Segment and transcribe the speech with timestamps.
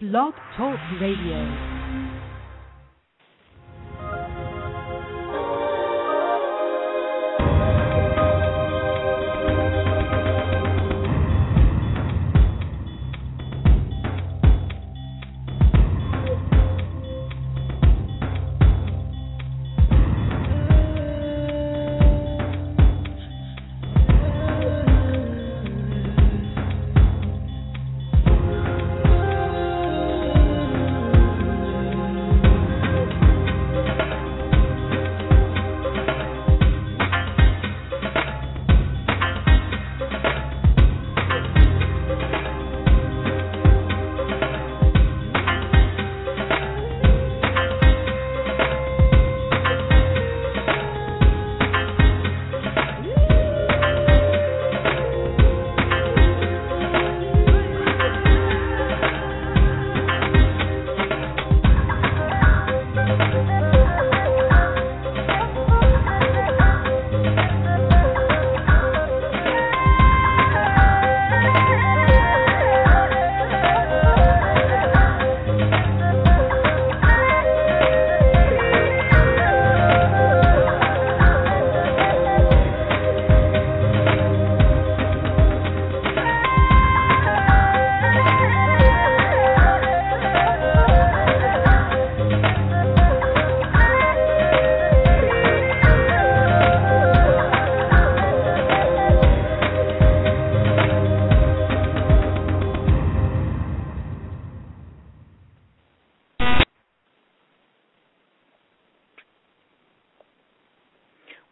[0.00, 1.69] Blog Talk Radio.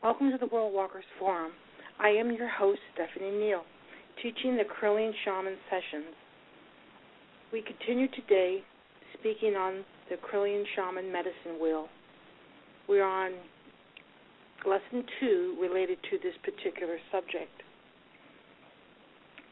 [0.00, 1.50] Welcome to the World Walkers Forum.
[1.98, 3.62] I am your host, Stephanie Neal,
[4.22, 6.14] teaching the Correllian Shaman Sessions.
[7.52, 8.62] We continue today
[9.18, 11.88] speaking on the Correllian Shaman Medicine Wheel.
[12.88, 13.32] We're on
[14.64, 17.50] lesson two related to this particular subject.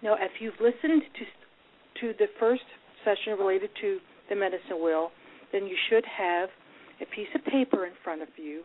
[0.00, 2.62] Now, if you've listened to to the first
[3.04, 3.98] session related to
[4.30, 5.10] the medicine wheel,
[5.50, 6.50] then you should have
[7.02, 8.62] a piece of paper in front of you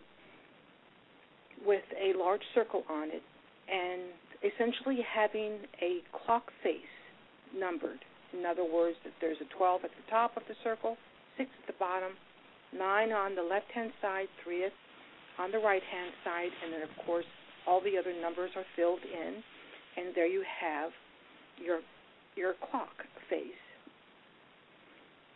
[1.65, 3.23] with a large circle on it
[3.69, 4.01] and
[4.43, 6.93] essentially having a clock face
[7.55, 7.99] numbered.
[8.33, 10.97] In other words, that there's a 12 at the top of the circle,
[11.37, 12.11] 6 at the bottom,
[12.73, 14.67] 9 on the left hand side, 3
[15.39, 17.25] on the right hand side, and then, of course,
[17.67, 19.43] all the other numbers are filled in.
[19.97, 20.91] And there you have
[21.57, 21.79] your
[22.35, 23.59] your clock face.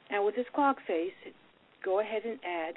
[0.09, 1.11] Now, with this clock face,
[1.83, 2.75] go ahead and add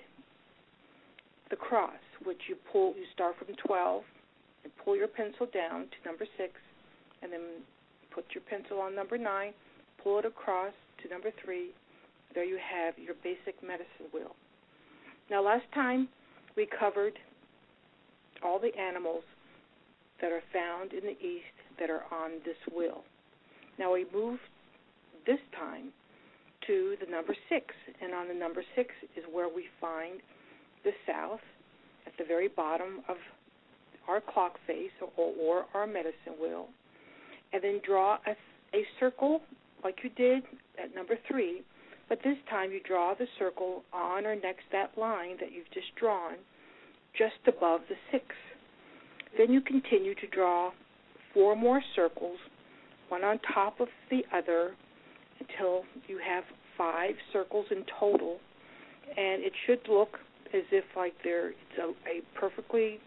[1.51, 4.03] the cross which you pull, you start from 12
[4.65, 6.53] and pull your pencil down to number 6,
[7.23, 7.41] and then
[8.11, 9.53] put your pencil on number 9,
[10.03, 10.73] pull it across
[11.03, 11.71] to number 3.
[12.35, 14.35] There you have your basic medicine wheel.
[15.31, 16.09] Now, last time
[16.57, 17.19] we covered
[18.45, 19.23] all the animals
[20.21, 23.05] that are found in the East that are on this wheel.
[23.79, 24.39] Now, we move
[25.27, 25.93] this time
[26.67, 30.21] to the number 6, and on the number 6 is where we find
[30.85, 31.41] the South
[32.07, 33.17] at the very bottom of
[34.09, 36.69] our clock face or, or our medicine wheel,
[37.53, 38.31] and then draw a,
[38.77, 39.41] a circle
[39.85, 40.43] like you did
[40.83, 41.63] at number three,
[42.09, 45.95] but this time you draw the circle on or next that line that you've just
[45.99, 46.35] drawn,
[47.17, 48.25] just above the six.
[49.37, 50.71] Then you continue to draw
[51.35, 52.39] four more circles,
[53.09, 54.75] one on top of the other,
[55.39, 56.45] until you have
[56.77, 58.39] five circles in total,
[59.17, 60.19] and it should look
[60.55, 62.99] as if like there it's a, a perfectly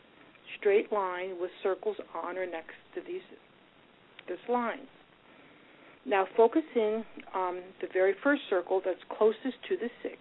[0.60, 3.22] straight line with circles on or next to these
[4.28, 4.88] this line.
[6.06, 7.04] Now focus in
[7.34, 10.18] on the very first circle that's closest to the six,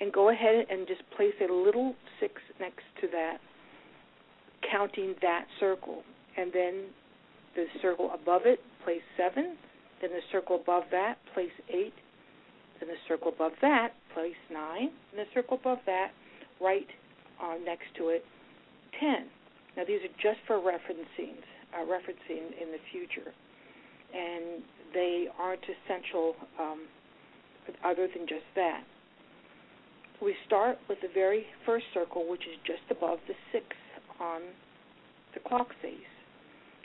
[0.00, 3.38] and go ahead and just place a little six next to that,
[4.70, 6.02] counting that circle,
[6.36, 6.84] and then
[7.54, 9.56] the circle above it, place seven.
[10.00, 11.94] Then the circle above that, place eight.
[12.80, 14.90] Then the circle above that, place nine.
[15.10, 16.10] And the circle above that,
[16.62, 16.86] right
[17.42, 18.24] uh, next to it
[19.00, 19.26] 10.
[19.76, 21.36] Now these are just for referencing,
[21.74, 23.32] uh, referencing in the future,
[24.14, 24.62] and
[24.92, 26.82] they aren't essential um,
[27.84, 28.84] other than just that.
[30.20, 33.64] We start with the very first circle, which is just above the six
[34.20, 34.42] on
[35.34, 36.12] the clock face,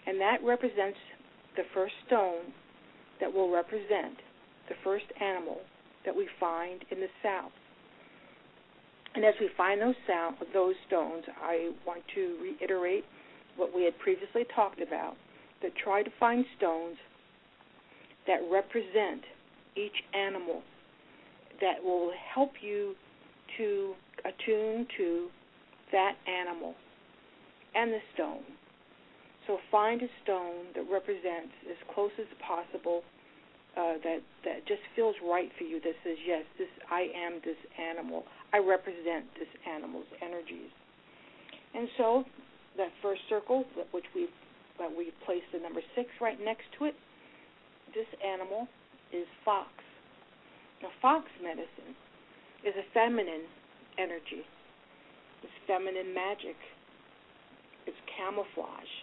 [0.07, 0.97] and that represents
[1.55, 2.53] the first stone
[3.19, 4.17] that will represent
[4.69, 5.59] the first animal
[6.05, 7.51] that we find in the south.
[9.15, 13.05] And as we find those sound, those stones, I want to reiterate
[13.55, 15.15] what we had previously talked about.
[15.61, 16.97] That try to find stones
[18.27, 19.23] that represent
[19.75, 20.61] each animal
[21.61, 22.93] that will help you
[23.57, 23.95] to
[24.25, 25.29] attune to
[25.91, 26.75] that animal
[27.73, 28.43] and the stone.
[29.47, 33.01] So find a stone that represents as close as possible
[33.77, 35.79] uh, that that just feels right for you.
[35.79, 38.25] That says yes, this I am this animal.
[38.57, 40.73] I represent this animal's energies.
[41.75, 42.23] And so
[42.77, 44.27] that first circle, which we
[44.79, 46.95] that we placed the number six right next to it,
[47.93, 48.67] this animal
[49.13, 49.69] is fox.
[50.81, 51.97] Now, fox medicine
[52.65, 53.45] is a feminine
[53.97, 54.45] energy.
[55.41, 56.57] It's feminine magic.
[57.85, 58.93] It's camouflage.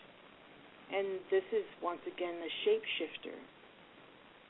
[0.94, 3.34] And this is, once again, the shapeshifter.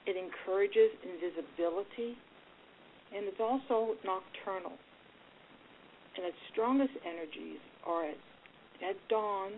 [0.04, 2.20] It encourages invisibility,
[3.16, 4.76] and it's also nocturnal.
[6.16, 8.20] And its strongest energies are at,
[8.88, 9.50] at dawn,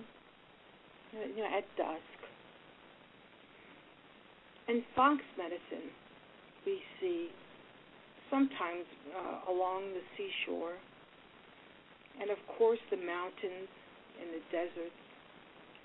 [1.12, 2.18] you know, at dusk.
[4.68, 5.90] In fox medicine,
[6.64, 7.28] we see
[8.30, 10.74] sometimes uh, along the seashore,
[12.20, 13.70] and of course the mountains
[14.20, 15.02] and the deserts,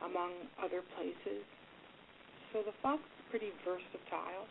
[0.04, 1.46] among other places.
[2.54, 4.48] So the fox is pretty versatile.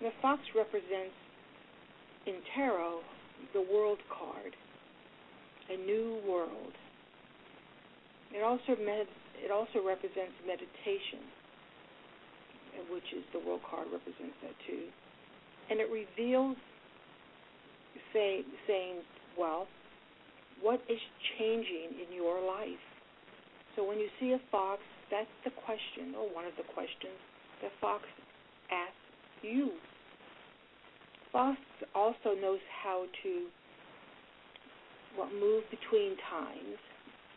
[0.00, 1.14] And the fox represents
[2.26, 3.00] in tarot
[3.52, 4.56] the world card,
[5.70, 6.72] a new world.
[8.32, 11.22] It also med- it also represents meditation,
[12.90, 14.88] which is the world card represents that too
[15.70, 16.56] and it reveals
[18.12, 19.02] say, saying,
[19.38, 19.66] well,
[20.60, 20.98] what is
[21.38, 22.82] changing in your life?
[23.76, 27.18] So when you see a fox, that's the question, or one of the questions
[27.62, 28.04] the fox
[28.70, 29.70] asks you.
[31.32, 31.58] Fox
[31.94, 33.46] also knows how to
[35.16, 36.78] well, move between times.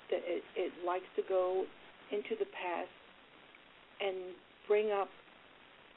[0.09, 1.67] That it, it likes to go
[2.11, 2.93] into the past
[3.99, 4.31] and
[4.67, 5.09] bring up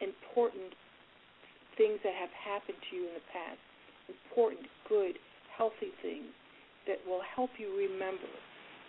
[0.03, 0.75] important
[1.79, 3.63] things that have happened to you in the past,
[4.11, 5.15] important, good,
[5.55, 6.33] healthy things
[6.89, 8.33] that will help you remember.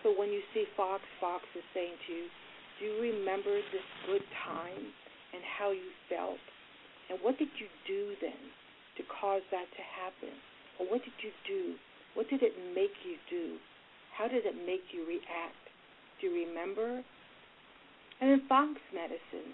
[0.02, 2.26] So when you see Fox, Fox is saying to you,
[2.80, 4.82] do you remember this good time
[5.36, 6.42] and how you felt?
[7.14, 8.42] And what did you do then
[8.98, 10.34] to cause that to happen?
[10.80, 11.78] Or what did you do?
[12.14, 13.58] What did it make you do?
[14.18, 15.64] How did it make you react?
[16.20, 17.04] Do you remember?
[18.20, 19.54] And then Fox medicine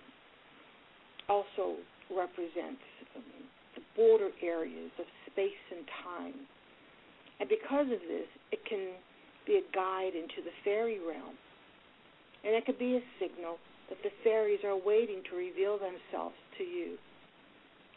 [1.29, 1.77] also
[2.09, 2.81] represents
[3.75, 6.47] the border areas of space and time.
[7.39, 8.97] And because of this, it can
[9.45, 11.37] be a guide into the fairy realm.
[12.43, 13.57] And it could be a signal
[13.89, 16.97] that the fairies are waiting to reveal themselves to you.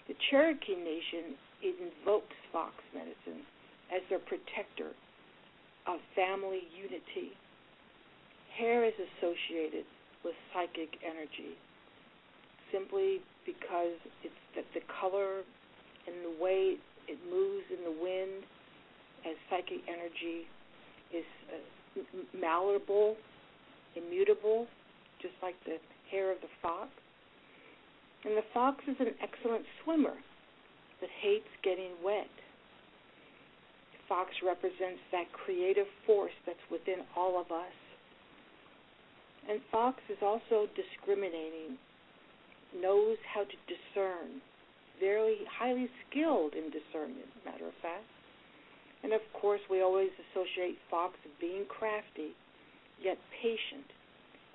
[0.07, 3.43] The Cherokee Nation invokes fox medicine
[3.95, 4.95] as their protector
[5.87, 7.35] of family unity.
[8.57, 9.85] Hair is associated
[10.25, 11.57] with psychic energy
[12.73, 15.43] simply because it's that the color
[16.07, 16.77] and the way
[17.09, 18.45] it moves in the wind
[19.27, 20.47] as psychic energy
[21.13, 22.03] is uh,
[22.39, 23.17] malleable,
[23.97, 24.67] immutable,
[25.21, 25.77] just like the
[26.11, 26.89] hair of the fox.
[28.25, 30.15] And the fox is an excellent swimmer
[31.01, 32.31] that hates getting wet.
[34.11, 37.77] Fox represents that creative force that's within all of us.
[39.49, 41.79] And fox is also discriminating
[42.75, 44.43] knows how to discern,
[44.99, 48.11] very highly skilled in discernment, matter of fact.
[49.03, 52.35] And of course, we always associate Fox being crafty,
[53.01, 53.87] yet patient,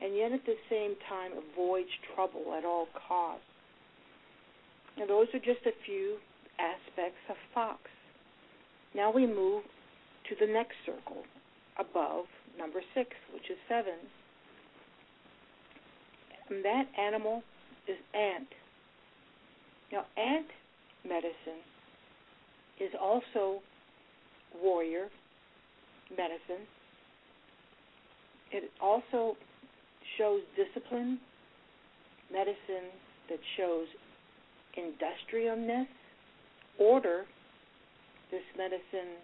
[0.03, 3.47] and yet at the same time avoids trouble at all costs.
[4.97, 6.17] Now, those are just a few
[6.59, 7.79] aspects of Fox.
[8.95, 9.63] Now we move
[10.29, 11.23] to the next circle
[11.77, 12.25] above
[12.57, 13.95] number six, which is seven.
[16.49, 17.43] And that animal
[17.87, 18.47] is ant.
[19.91, 20.47] Now, ant
[21.07, 21.61] medicine
[22.79, 23.61] is also
[24.61, 25.07] warrior
[26.11, 26.65] medicine.
[28.51, 29.35] It also
[30.17, 31.19] shows discipline,
[32.31, 32.91] medicine
[33.29, 33.87] that shows
[34.77, 35.87] industriousness,
[36.79, 37.25] order.
[38.32, 39.17] This medicine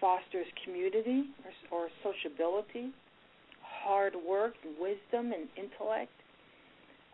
[0.00, 1.24] fosters community
[1.70, 2.90] or, or sociability,
[3.62, 6.12] hard work, wisdom, and intellect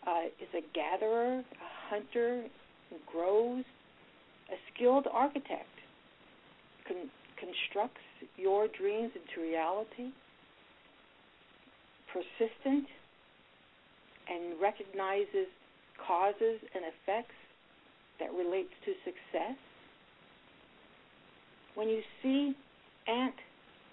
[0.07, 1.45] uh, is a gatherer, a
[1.91, 2.45] hunter,
[2.91, 3.65] who grows,
[4.51, 5.75] a skilled architect,
[6.87, 8.01] con- constructs
[8.37, 10.11] your dreams into reality,
[12.13, 12.87] persistent,
[14.29, 15.47] and recognizes
[16.07, 17.35] causes and effects
[18.21, 19.57] that relates to success.
[21.77, 22.57] When you see
[23.07, 23.35] ant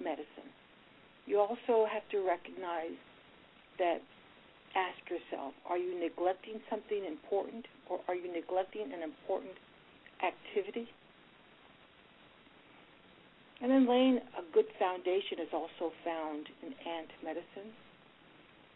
[0.02, 0.48] medicine,
[1.26, 2.96] you also have to recognize
[3.78, 4.00] that
[4.74, 9.54] ask yourself are you neglecting something important or are you neglecting an important
[10.24, 10.88] activity?
[13.62, 17.72] And then laying a good foundation is also found in ant medicine.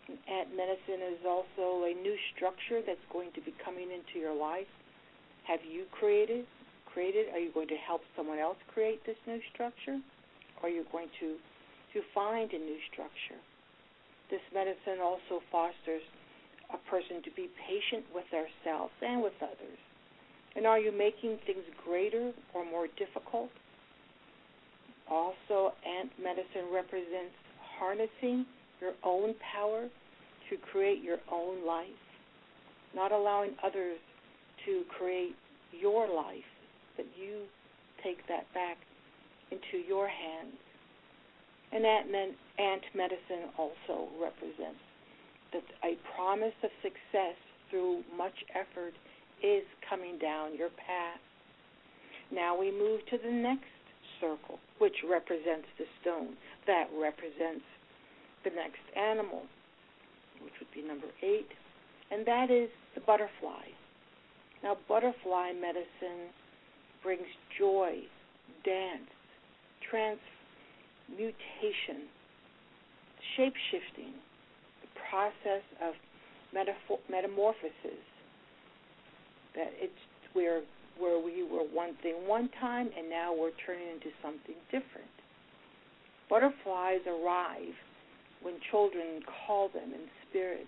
[0.07, 4.35] And ant medicine is also a new structure that's going to be coming into your
[4.35, 4.67] life.
[5.47, 6.45] Have you created?
[6.97, 7.29] Created?
[7.31, 10.01] Are you going to help someone else create this new structure?
[10.63, 11.37] Are you going to
[11.93, 13.37] to find a new structure?
[14.31, 16.01] This medicine also fosters
[16.73, 19.77] a person to be patient with ourselves and with others.
[20.55, 23.51] And are you making things greater or more difficult?
[25.07, 27.37] Also, ant medicine represents
[27.77, 28.43] harnessing
[28.81, 29.85] your own power
[30.49, 32.01] to create your own life,
[32.95, 33.99] not allowing others
[34.65, 35.35] to create
[35.79, 36.41] your life,
[36.97, 37.45] but you
[38.03, 38.77] take that back
[39.51, 40.57] into your hands.
[41.71, 42.05] And that
[42.59, 44.81] ant medicine also represents
[45.53, 47.35] that a promise of success
[47.69, 48.93] through much effort
[49.43, 51.19] is coming down your path.
[52.31, 53.71] Now we move to the next
[54.19, 56.35] circle, which represents the stone.
[56.65, 57.63] That represents
[58.43, 59.43] the next animal,
[60.43, 61.47] which would be number eight,
[62.11, 63.67] and that is the butterfly.
[64.63, 66.33] Now, butterfly medicine
[67.03, 67.27] brings
[67.57, 68.01] joy,
[68.63, 69.09] dance,
[69.89, 72.07] transmutation,
[73.35, 74.13] shape shifting,
[74.81, 75.95] the process of
[76.53, 78.03] metamorphosis.
[79.55, 79.93] That it's
[80.33, 80.61] where
[80.99, 85.07] where we were one thing one time and now we're turning into something different.
[86.29, 87.73] Butterflies arrive
[88.41, 90.67] when children call them in spirit.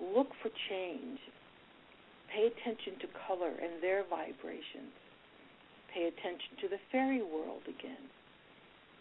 [0.00, 1.18] Look for change.
[2.32, 4.94] Pay attention to color and their vibrations.
[5.98, 8.06] Pay attention to the fairy world again.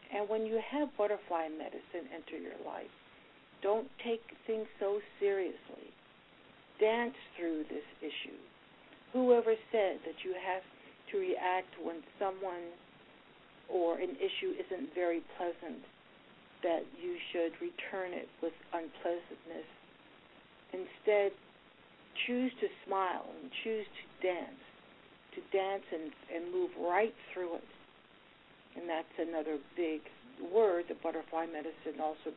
[0.10, 2.89] And when you have butterfly medicine enter your life,
[3.62, 5.94] don't take things so seriously.
[6.80, 8.38] Dance through this issue
[9.13, 10.63] whoever said that you have
[11.12, 12.75] to react when someone
[13.70, 15.84] or an issue isn't very pleasant,
[16.63, 19.68] that you should return it with unpleasantness.
[20.74, 21.32] Instead,
[22.25, 24.67] choose to smile and choose to dance,
[25.38, 27.70] to dance and, and move right through it.
[28.75, 30.01] And that's another big
[30.53, 32.34] word that butterfly medicine also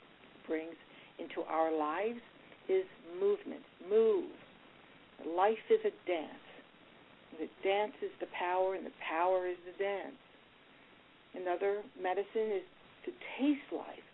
[0.46, 0.76] brings
[1.18, 2.20] into our lives
[2.68, 2.84] is
[3.18, 3.64] movement.
[3.88, 4.30] Move.
[5.36, 6.46] Life is a dance.
[7.38, 10.16] The dance is the power, and the power is the dance.
[11.34, 12.66] Another medicine is
[13.04, 14.06] to taste life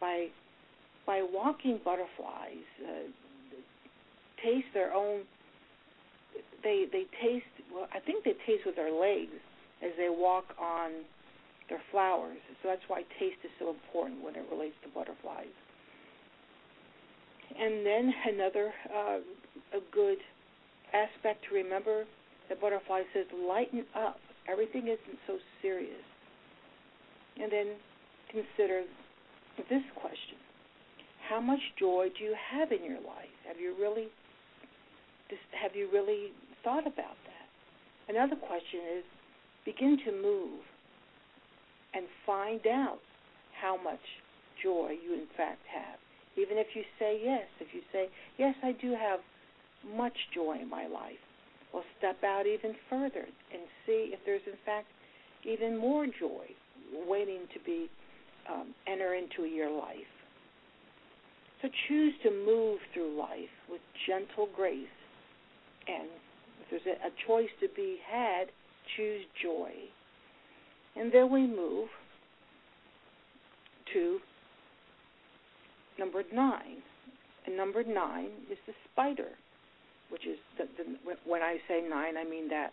[0.00, 0.28] by
[1.06, 2.66] by walking butterflies.
[2.82, 3.08] Uh,
[4.42, 5.22] taste their own.
[6.62, 7.46] They they taste.
[7.72, 9.34] Well, I think they taste with their legs
[9.82, 11.04] as they walk on
[11.68, 12.38] their flowers.
[12.62, 15.54] So that's why taste is so important when it relates to butterflies.
[17.58, 19.18] And then another uh,
[19.72, 20.18] a good
[20.92, 22.04] aspect to remember
[22.48, 24.18] the butterfly says, lighten up.
[24.50, 26.04] Everything isn't so serious.
[27.40, 27.66] And then
[28.30, 28.82] consider
[29.70, 30.36] this question
[31.28, 33.32] How much joy do you have in your life?
[33.46, 34.08] Have you really
[35.60, 37.23] have you really thought about that?
[38.08, 39.04] Another question is
[39.64, 40.60] begin to move
[41.94, 42.98] and find out
[43.60, 44.00] how much
[44.62, 45.98] joy you in fact have.
[46.36, 48.08] Even if you say yes, if you say,
[48.38, 49.20] Yes, I do have
[49.96, 51.22] much joy in my life,
[51.72, 54.86] well, step out even further and see if there's, in fact,
[55.44, 56.46] even more joy
[57.06, 57.88] waiting to be
[58.50, 60.12] um, enter into your life.
[61.62, 64.86] So choose to move through life with gentle grace.
[65.88, 66.08] And
[66.74, 68.48] there's a, a choice to be had,
[68.96, 69.70] choose joy.
[70.96, 71.88] And then we move
[73.92, 74.18] to
[75.98, 76.82] number nine.
[77.46, 79.30] And number nine is the spider
[80.14, 82.72] which is the, the, when I say nine, I mean that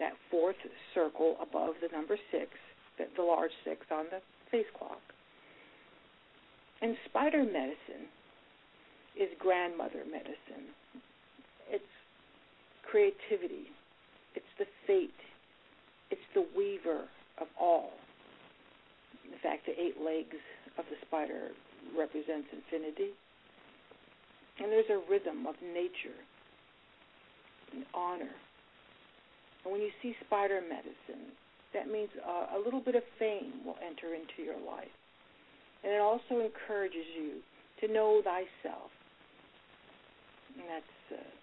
[0.00, 0.56] that fourth
[0.94, 2.50] circle above the number six,
[2.98, 4.18] the, the large six on the
[4.50, 4.98] face clock.
[6.80, 8.10] And spider medicine
[9.14, 10.74] is grandmother medicine.
[12.92, 13.72] Creativity.
[14.36, 15.16] It's the fate.
[16.10, 17.08] It's the weaver
[17.40, 17.88] of all.
[19.24, 20.36] In fact, the eight legs
[20.76, 21.56] of the spider
[21.96, 23.16] represents infinity.
[24.60, 26.20] And there's a rhythm of nature
[27.72, 28.36] and honor.
[29.64, 31.32] And when you see spider medicine,
[31.72, 34.92] that means uh, a little bit of fame will enter into your life.
[35.82, 37.40] And it also encourages you
[37.80, 38.92] to know thyself.
[40.60, 41.41] And that's uh,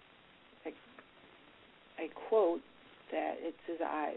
[2.00, 2.64] a quote
[3.12, 4.16] that it says, I,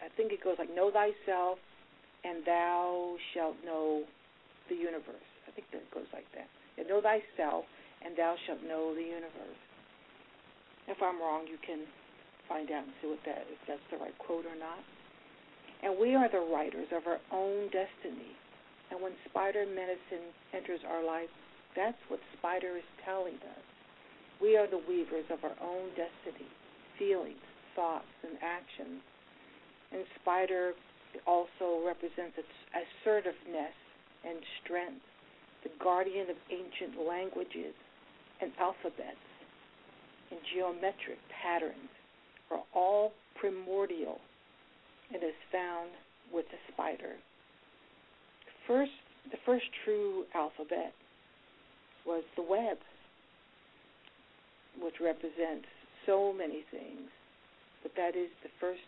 [0.00, 1.58] I think it goes like, Know thyself,
[2.24, 4.04] and thou shalt know
[4.68, 5.28] the universe.
[5.48, 6.46] I think that goes like that.
[6.78, 7.64] Yeah, know thyself,
[8.04, 9.60] and thou shalt know the universe.
[10.86, 11.84] If I'm wrong, you can
[12.48, 14.82] find out and see what that if that's the right quote or not.
[15.82, 18.36] And we are the writers of our own destiny.
[18.90, 21.30] And when spider medicine enters our life,
[21.76, 23.64] that's what spider is telling us.
[24.42, 26.48] We are the weavers of our own destiny,
[27.00, 27.40] feelings,
[27.74, 29.00] thoughts, and actions.
[29.90, 30.72] And spider
[31.26, 32.36] also represents
[32.76, 33.74] assertiveness
[34.22, 35.02] and strength,
[35.64, 37.74] the guardian of ancient languages
[38.40, 39.24] and alphabets
[40.30, 41.90] and geometric patterns
[42.50, 44.20] are all primordial
[45.12, 45.90] and is found
[46.32, 47.16] with the spider.
[48.66, 48.92] First,
[49.30, 50.92] the first true alphabet
[52.06, 52.78] was the web,
[54.80, 55.66] which represents
[56.06, 57.08] so many things,
[57.82, 58.84] but that is the first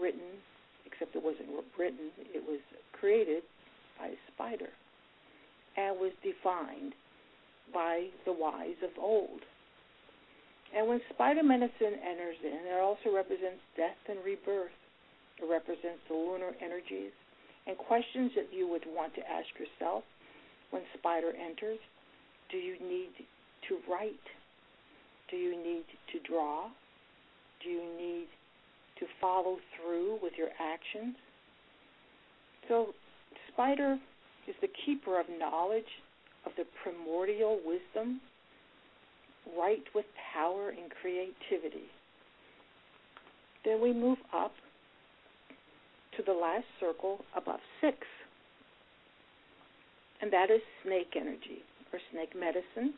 [0.00, 0.40] written,
[0.86, 1.48] except it wasn't
[1.78, 2.60] written, it was
[2.92, 3.42] created
[3.98, 4.70] by a spider
[5.76, 6.92] and was defined
[7.72, 9.40] by the wise of old.
[10.76, 14.72] And when spider medicine enters in, it also represents death and rebirth.
[15.40, 17.12] It represents the lunar energies
[17.66, 20.04] and questions that you would want to ask yourself
[20.70, 21.78] when spider enters.
[22.50, 23.12] Do you need
[23.68, 24.26] to write?
[25.32, 26.68] Do you need to draw?
[27.64, 28.26] Do you need
[29.00, 31.16] to follow through with your actions?
[32.68, 32.88] So,
[33.52, 33.98] spider
[34.46, 35.88] is the keeper of knowledge,
[36.44, 38.20] of the primordial wisdom
[39.58, 41.88] right with power and creativity.
[43.64, 44.52] Then we move up
[46.16, 47.96] to the last circle above six,
[50.20, 51.62] and that is snake energy
[51.92, 52.94] or snake medicine.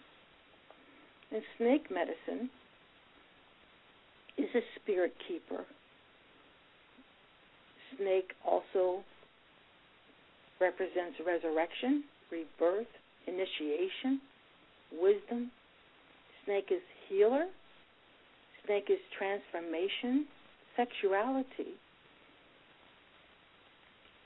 [1.32, 2.50] And snake medicine
[4.38, 5.64] is a spirit keeper.
[7.96, 9.02] Snake also
[10.60, 12.86] represents resurrection, rebirth,
[13.26, 14.20] initiation,
[14.92, 15.50] wisdom,
[16.44, 17.46] Snake is healer.
[18.66, 20.26] Snake is transformation,
[20.76, 21.76] sexuality.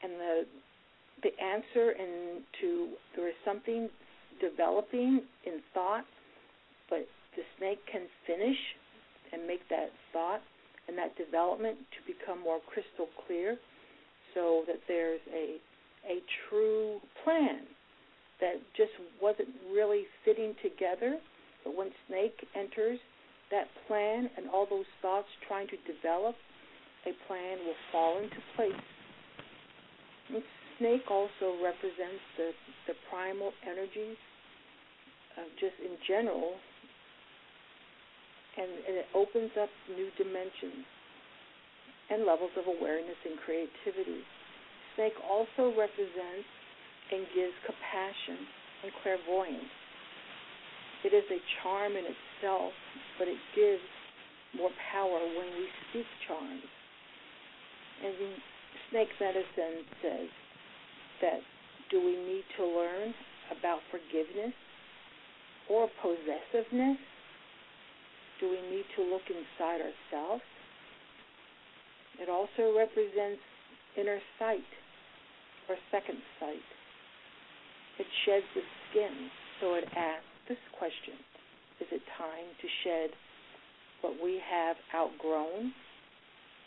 [0.03, 0.47] And the
[1.23, 3.89] the answer into there is something
[4.41, 6.05] developing in thought,
[6.89, 8.57] but the snake can finish
[9.33, 10.41] and make that thought
[10.89, 13.57] and that development to become more crystal clear
[14.35, 15.57] so that there's a
[16.09, 17.61] a true plan
[18.41, 21.19] that just wasn't really fitting together
[21.65, 22.99] but when Snake enters,
[23.51, 26.37] that plan and all those thoughts trying to develop
[27.07, 28.73] a plan will fall into place.
[30.29, 30.43] And
[30.79, 32.51] snake also represents the,
[32.87, 34.17] the primal energies,
[35.61, 36.57] just in general,
[38.59, 40.85] and, and it opens up new dimensions
[42.11, 44.25] and levels of awareness and creativity.
[44.97, 46.51] Snake also represents
[47.15, 48.43] and gives compassion
[48.83, 49.71] and clairvoyance
[51.05, 52.73] it is a charm in itself,
[53.19, 53.83] but it gives
[54.57, 56.67] more power when we speak charms.
[58.03, 58.15] And
[58.91, 60.29] snake medicine says
[61.23, 61.41] that
[61.91, 63.15] do we need to learn
[63.59, 64.55] about forgiveness
[65.71, 66.99] or possessiveness?
[68.41, 70.43] Do we need to look inside ourselves?
[72.21, 73.43] It also represents
[73.97, 74.67] inner sight
[75.69, 76.67] or second sight.
[77.99, 81.15] It sheds the skin, so it asks, this question
[81.81, 83.11] Is it time to shed
[84.01, 85.73] what we have outgrown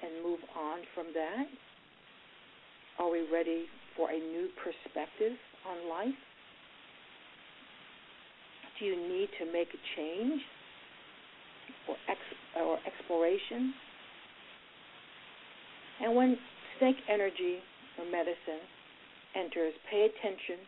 [0.03, 1.47] and move on from that?
[2.99, 6.19] Are we ready for a new perspective on life?
[8.79, 10.41] Do you need to make a change
[11.91, 13.73] or, ex- or exploration?
[16.01, 16.37] And when
[16.79, 17.59] snake energy
[17.99, 18.63] or medicine
[19.35, 20.63] enters, pay attention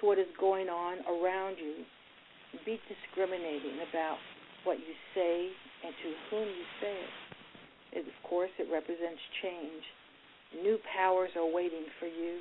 [0.00, 1.84] to what is going on around you
[2.64, 4.16] be discriminating about
[4.64, 5.50] what you say
[5.84, 8.00] and to whom you say it.
[8.00, 8.06] it.
[8.06, 9.82] Of course, it represents change.
[10.62, 12.40] New powers are waiting for you.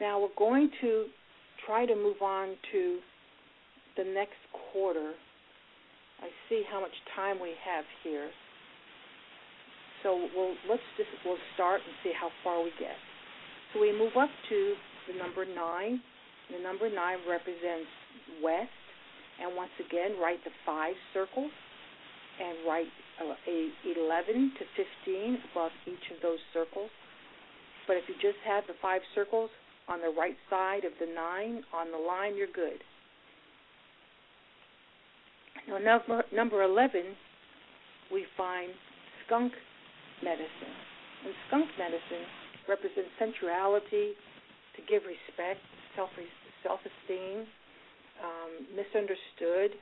[0.00, 1.06] Now we're going to
[1.64, 2.98] try to move on to
[3.96, 4.40] the next
[4.72, 5.12] quarter.
[6.20, 8.30] I see how much time we have here.
[10.02, 12.96] So we'll let's just we'll start and see how far we get.
[13.72, 14.74] So we move up to
[15.08, 16.00] the number nine,
[16.50, 16.96] the number 9
[17.28, 17.90] represents
[18.42, 18.70] west.
[19.42, 21.50] And once again, write the five circles
[22.40, 22.88] and write
[23.20, 24.64] uh, a 11 to
[25.04, 26.90] 15 above each of those circles.
[27.86, 29.50] But if you just have the five circles
[29.88, 32.80] on the right side of the 9 on the line, you're good.
[35.68, 37.02] Now, number, number 11,
[38.12, 38.70] we find
[39.26, 39.52] skunk
[40.22, 40.74] medicine.
[41.24, 42.26] And skunk medicine
[42.68, 44.14] represents sensuality,
[44.76, 45.60] to give respect,
[45.96, 46.10] self
[46.62, 47.46] self esteem,
[48.22, 49.78] um, misunderstood,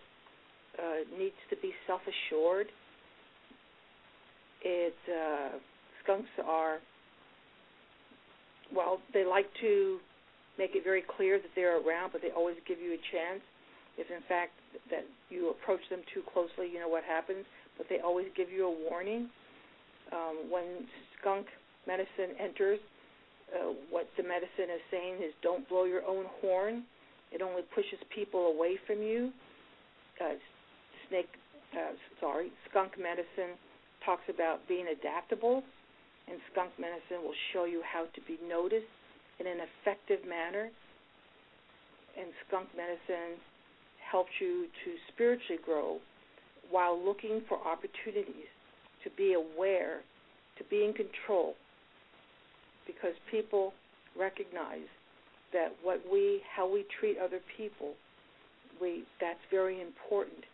[0.79, 2.69] uh, needs to be self assured.
[4.63, 5.59] it uh,
[6.03, 6.79] skunks are
[8.75, 9.99] well, they like to
[10.59, 13.43] make it very clear that they're around, but they always give you a chance.
[13.97, 14.53] If in fact
[14.91, 17.45] that you approach them too closely, you know what happens.
[17.79, 19.31] But they always give you a warning.
[20.13, 20.87] Um, when
[21.19, 21.47] skunk
[21.87, 22.79] medicine enters,
[23.55, 26.85] uh, what the medicine is saying is don't blow your own horn.
[27.33, 29.33] It only pushes people away from you.
[30.21, 30.39] Uh,
[31.09, 31.29] snake,
[31.75, 33.59] uh, sorry, skunk medicine
[34.05, 35.63] talks about being adaptable,
[36.29, 38.91] and skunk medicine will show you how to be noticed
[39.41, 40.71] in an effective manner.
[42.15, 43.43] And skunk medicine
[44.15, 45.99] helps you to spiritually grow
[46.71, 48.47] while looking for opportunities
[49.03, 50.03] to be aware,
[50.57, 51.55] to be in control,
[52.87, 53.73] because people
[54.17, 54.87] recognize
[55.53, 57.95] that what we, how we treat other people,
[58.81, 60.47] we that's very important.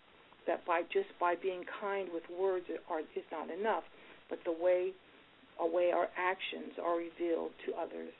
[0.47, 3.85] That by just by being kind with words are, is not enough,
[4.31, 4.93] but the way,
[5.61, 8.17] a way our actions are revealed to others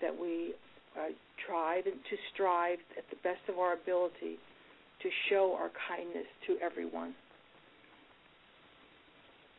[0.00, 0.54] that we
[0.98, 1.14] uh,
[1.46, 4.42] try to strive at the best of our ability
[5.02, 7.14] to show our kindness to everyone.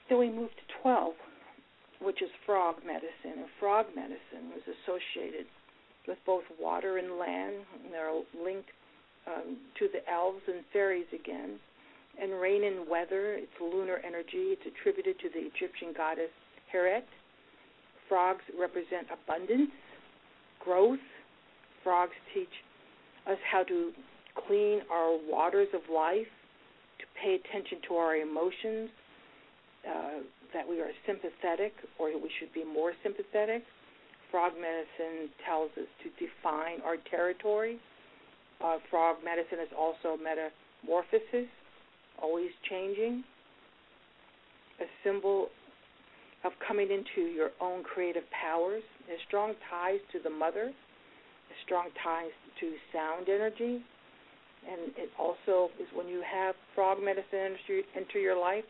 [0.10, 1.14] Then we move to 12,
[2.02, 3.44] which is frog medicine.
[3.44, 5.46] And frog medicine was associated
[6.08, 8.12] with both water and land, and they're
[8.44, 8.70] linked
[9.28, 11.60] um, to the elves and fairies again.
[12.22, 14.54] And rain and weather, it's lunar energy.
[14.54, 16.30] It's attributed to the Egyptian goddess
[16.72, 17.04] Heket.
[18.08, 19.72] Frogs represent abundance
[20.60, 21.00] growth.
[21.84, 22.52] Frogs teach
[23.26, 23.92] us how to
[24.48, 26.28] clean our waters of life,
[27.00, 28.90] to pay attention to our emotions,
[29.88, 33.64] uh, that we are sympathetic or we should be more sympathetic.
[34.32, 37.80] Frog medicine tells us to define our territory.
[38.64, 41.50] Uh, frog medicine is also metamorphosis,
[42.22, 43.24] always changing.
[44.82, 45.50] A symbol
[46.44, 48.84] of coming into your own creative powers.
[49.08, 53.82] There's strong ties to the mother, there's strong ties to sound energy,
[54.70, 57.58] and it also is when you have frog medicine
[57.96, 58.64] enter your life,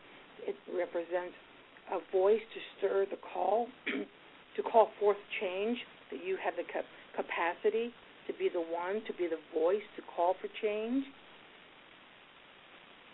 [0.46, 1.34] it represents
[1.92, 3.68] a voice to stir the call,
[4.56, 5.78] to call forth change,
[6.10, 6.64] that you have the
[7.16, 7.92] capacity
[8.26, 11.04] to be the one, to be the voice to call for change.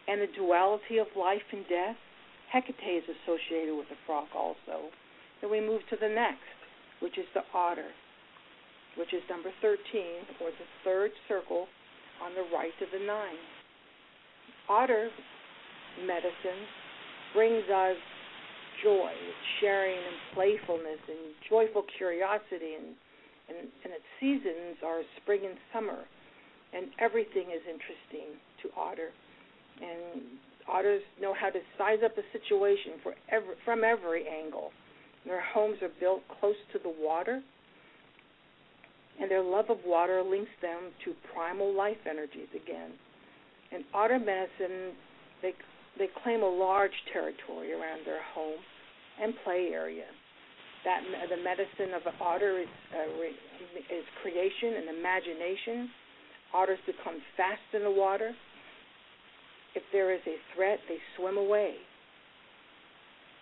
[0.09, 1.97] And the duality of life and death,
[2.53, 4.91] Hecate is associated with the frog also.
[5.41, 6.51] Then we move to the next,
[7.01, 7.91] which is the otter,
[8.99, 9.79] which is number 13,
[10.43, 11.67] or the third circle
[12.23, 13.41] on the right of the nine.
[14.69, 15.11] Otter
[16.07, 16.63] medicine
[17.35, 17.97] brings us
[18.83, 19.13] joy,
[19.61, 22.97] sharing and playfulness and joyful curiosity and,
[23.49, 26.05] and, and its seasons are spring and summer
[26.73, 29.11] and everything is interesting to otter.
[29.83, 30.23] And
[30.71, 34.71] Otters know how to size up a situation for every, from every angle.
[35.27, 37.43] Their homes are built close to the water,
[39.21, 42.93] and their love of water links them to primal life energies again.
[43.73, 44.97] In otter medicine,
[45.43, 45.53] they
[45.99, 48.59] they claim a large territory around their home
[49.21, 50.09] and play area.
[50.85, 55.91] That the medicine of an otter is uh, is creation and imagination.
[56.55, 58.33] Otters become fast in the water
[59.75, 61.75] if there is a threat, they swim away.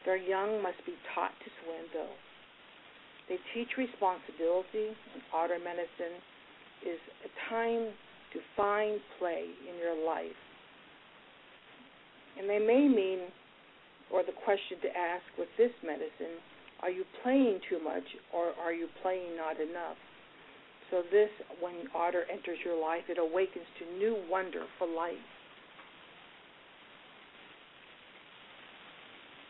[0.04, 2.16] Their young must be taught to swim, though.
[3.28, 6.16] They teach responsibility, and otter medicine
[6.84, 7.92] is a time
[8.32, 10.36] to find play in your life.
[12.38, 13.28] And they may mean,
[14.12, 16.40] or the question to ask with this medicine,
[16.80, 19.96] are you playing too much or are you playing not enough?
[20.90, 21.28] So, this,
[21.60, 25.14] when otter enters your life, it awakens to new wonder for life.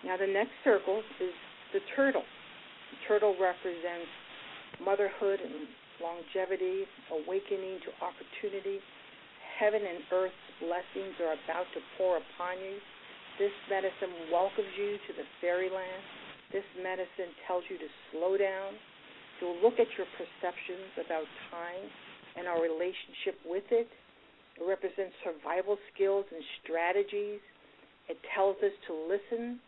[0.04, 1.30] Now, the next circle is
[1.72, 2.24] the turtle.
[3.06, 4.10] Turtle represents
[4.84, 8.78] motherhood and longevity, awakening to opportunity.
[9.58, 12.78] Heaven and earth's blessings are about to pour upon you.
[13.38, 16.02] This medicine welcomes you to the fairyland.
[16.52, 18.74] This medicine tells you to slow down,
[19.40, 21.86] to look at your perceptions about time
[22.38, 23.86] and our relationship with it.
[24.58, 27.42] It represents survival skills and strategies.
[28.08, 29.60] It tells us to listen,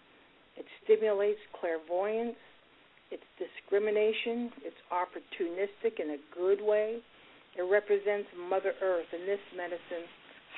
[0.56, 2.38] it stimulates clairvoyance.
[3.10, 4.50] It's discrimination.
[4.62, 7.02] It's opportunistic in a good way.
[7.58, 10.06] It represents Mother Earth, and this medicine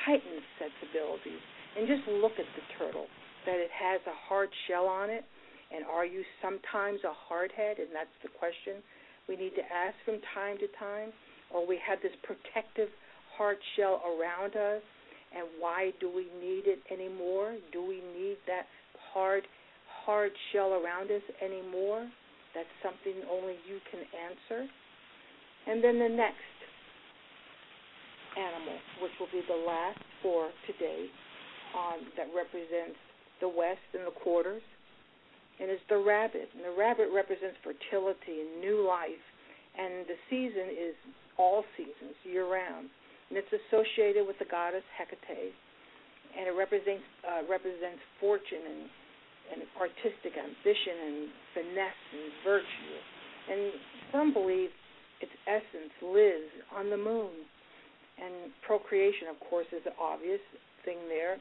[0.05, 1.41] heightens sensibilities.
[1.77, 3.09] And just look at the turtle,
[3.47, 5.25] that it has a hard shell on it.
[5.73, 7.81] And are you sometimes a hardhead?
[7.81, 8.85] And that's the question
[9.29, 11.17] we need to ask from time to time.
[11.49, 12.93] Or we have this protective
[13.37, 14.85] hard shell around us.
[15.33, 17.57] And why do we need it anymore?
[17.73, 18.69] Do we need that
[19.15, 19.49] hard
[20.05, 22.05] hard shell around us anymore?
[22.55, 24.69] That's something only you can answer.
[25.67, 26.53] And then the next
[28.37, 31.07] animal, which will be the last for today,
[31.77, 32.99] um, that represents
[33.41, 34.63] the west and the quarters,
[35.61, 36.49] and it's the rabbit.
[36.55, 39.25] And the rabbit represents fertility and new life,
[39.79, 40.95] and the season is
[41.39, 42.89] all seasons, year round,
[43.29, 45.53] and it's associated with the goddess Hecate,
[46.37, 48.83] and it represents uh, represents fortune and
[49.51, 51.19] and artistic ambition and
[51.55, 52.95] finesse and virtue,
[53.51, 53.61] and
[54.13, 54.71] some believe
[55.21, 57.33] its essence lives on the moon.
[58.23, 60.43] And procreation, of course, is the obvious
[60.85, 61.35] thing there,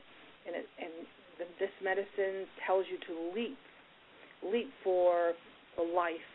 [0.47, 0.93] and it, and
[1.37, 3.57] the, this medicine tells you to leap,
[4.41, 5.33] leap for
[5.77, 6.29] the life,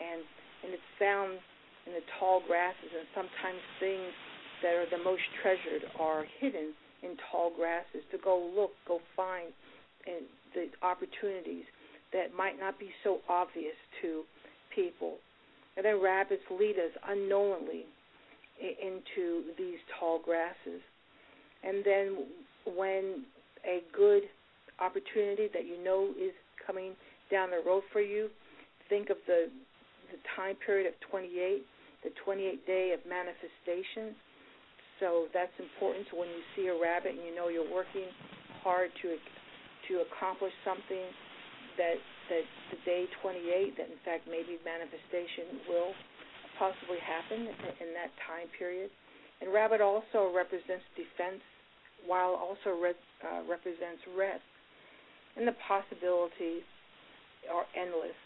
[0.00, 0.22] and
[0.64, 1.36] and it's found
[1.84, 4.08] in the tall grasses, and sometimes things
[4.62, 8.00] that are the most treasured are hidden in tall grasses.
[8.12, 9.52] To go look, go find,
[10.06, 11.64] and the opportunities
[12.12, 14.22] that might not be so obvious to
[14.74, 15.16] people.
[15.76, 17.84] And then rabbits lead us unknowingly
[18.60, 20.80] into these tall grasses.
[21.64, 22.26] And then
[22.76, 23.24] when
[23.66, 24.22] a good
[24.78, 26.32] opportunity that you know is
[26.64, 26.92] coming
[27.30, 28.28] down the road for you,
[28.88, 29.48] think of the
[30.12, 31.64] the time period of 28,
[32.04, 34.14] the 28 day of manifestation.
[35.00, 36.06] So that's important.
[36.10, 38.06] So when you see a rabbit and you know you're working
[38.62, 39.16] hard to
[39.88, 41.08] to accomplish something
[41.76, 41.98] that
[42.30, 45.92] that the day 28 that in fact maybe manifestation will
[46.58, 47.50] possibly happen
[47.82, 48.88] in that time period.
[49.42, 51.42] And rabbit also represents defense
[52.06, 54.44] while also re- uh, represents rest.
[55.36, 56.62] And the possibilities
[57.50, 58.16] are endless.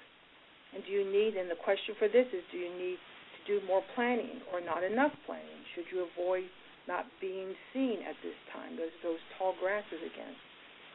[0.76, 3.64] And do you need, and the question for this is, do you need to do
[3.64, 5.64] more planning or not enough planning?
[5.72, 6.44] Should you avoid
[6.84, 8.76] not being seen at this time?
[8.76, 10.36] There's those tall grasses again.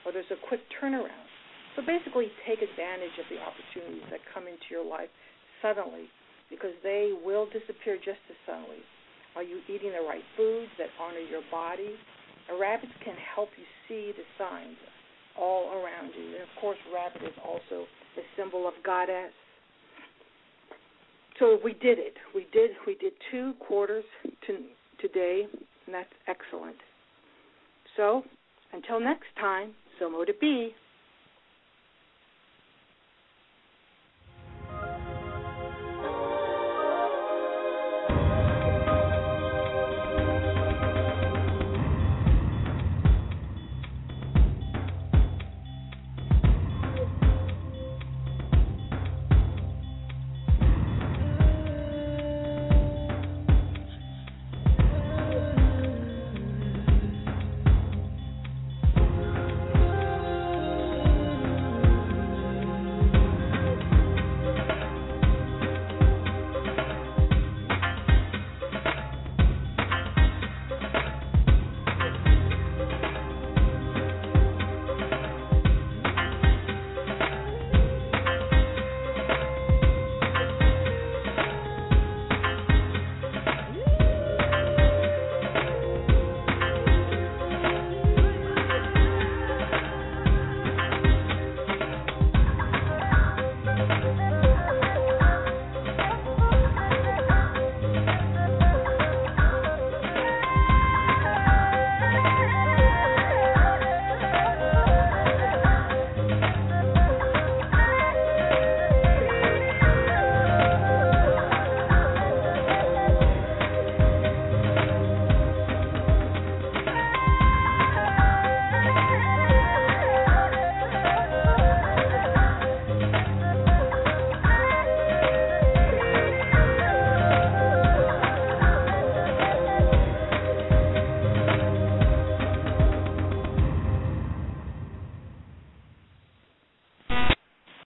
[0.06, 1.28] Or there's a quick turnaround.
[1.76, 5.10] So basically, take advantage of the opportunities that come into your life
[5.62, 6.12] suddenly
[6.50, 8.84] because they will disappear just as suddenly.
[9.36, 11.98] Are you eating the right foods that honor your body?
[12.54, 14.78] A rabbit can help you see the signs
[15.40, 16.38] all around you.
[16.38, 19.34] And of course, rabbit is also the symbol of goddess.
[21.40, 22.14] So we did it.
[22.36, 24.04] We did we did two quarters
[24.48, 24.58] to,
[25.02, 25.48] today,
[25.86, 26.78] and that's excellent.
[27.98, 28.24] So
[28.72, 30.76] until next time, so mote it be.